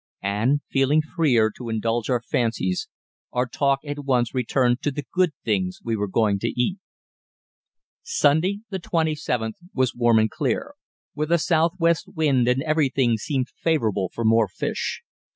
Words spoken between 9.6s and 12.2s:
was warm and clear, with a southwest